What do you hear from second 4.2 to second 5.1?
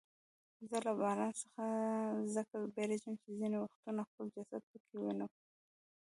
جسد پکې